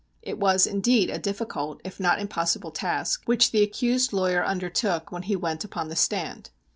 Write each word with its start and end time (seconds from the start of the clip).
It 0.23 0.39
was 0.39 0.65
indeed 0.65 1.11
a 1.11 1.19
difficult, 1.19 1.79
if 1.83 1.99
not 1.99 2.19
impossible, 2.19 2.71
task 2.71 3.21
which 3.25 3.51
the 3.51 3.61
accused 3.61 4.11
lawyer 4.11 4.43
undertook 4.43 5.11
when 5.11 5.21
he 5.21 5.35
went 5.35 5.63
upon 5.63 5.89
the 5.89 5.95
stand. 5.95 6.49